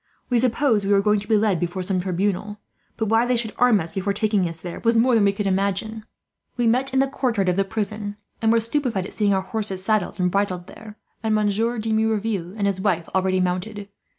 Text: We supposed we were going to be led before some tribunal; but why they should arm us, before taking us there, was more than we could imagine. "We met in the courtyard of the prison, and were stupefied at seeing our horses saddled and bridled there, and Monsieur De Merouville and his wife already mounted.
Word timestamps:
We 0.31 0.39
supposed 0.39 0.83
we 0.83 0.93
were 0.93 1.01
going 1.03 1.19
to 1.19 1.27
be 1.27 1.37
led 1.37 1.59
before 1.59 1.83
some 1.83 2.01
tribunal; 2.01 2.57
but 2.97 3.05
why 3.09 3.27
they 3.27 3.35
should 3.35 3.53
arm 3.59 3.79
us, 3.79 3.91
before 3.91 4.13
taking 4.13 4.49
us 4.49 4.59
there, 4.59 4.79
was 4.79 4.97
more 4.97 5.13
than 5.13 5.25
we 5.25 5.31
could 5.31 5.45
imagine. 5.45 6.05
"We 6.57 6.65
met 6.65 6.91
in 6.91 6.99
the 6.99 7.05
courtyard 7.07 7.49
of 7.49 7.55
the 7.55 7.63
prison, 7.63 8.17
and 8.41 8.51
were 8.51 8.59
stupefied 8.59 9.05
at 9.05 9.13
seeing 9.13 9.31
our 9.31 9.41
horses 9.43 9.83
saddled 9.85 10.19
and 10.19 10.31
bridled 10.31 10.65
there, 10.65 10.97
and 11.21 11.35
Monsieur 11.35 11.77
De 11.77 11.91
Merouville 11.93 12.57
and 12.57 12.65
his 12.65 12.81
wife 12.81 13.07
already 13.13 13.39
mounted. 13.39 13.89